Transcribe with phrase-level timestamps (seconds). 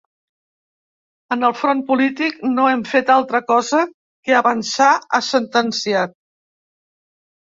[1.33, 3.81] En el front polític, no hem fet altra cosa
[4.29, 6.17] que avançar, ha sentenciat.